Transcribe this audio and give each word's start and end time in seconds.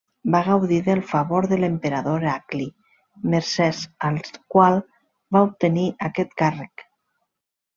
Va 0.35 0.39
gaudir 0.45 0.77
del 0.85 1.01
favor 1.09 1.47
de 1.51 1.59
l'emperador 1.59 2.25
Heracli 2.29 2.65
mercès 3.35 3.83
al 4.09 4.17
qual 4.55 4.81
va 5.37 5.45
obtenir 5.51 5.89
aquest 6.09 6.37
càrrec. 6.45 6.89